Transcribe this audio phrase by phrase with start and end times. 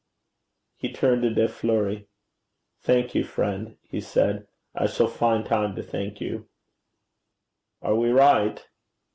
[0.77, 2.07] He turned to De Fleuri.
[2.81, 4.47] 'Thank you, friend,' he said.
[4.73, 6.47] 'I shall find time to thank you.'
[7.83, 8.67] 'Are we right?'